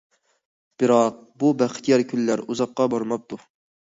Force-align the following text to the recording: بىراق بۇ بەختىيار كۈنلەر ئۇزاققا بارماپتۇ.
بىراق 0.83 1.19
بۇ 1.43 1.51
بەختىيار 1.59 2.03
كۈنلەر 2.13 2.43
ئۇزاققا 2.47 2.89
بارماپتۇ. 2.95 3.39